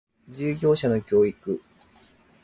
[0.29, 1.61] 従業者の教育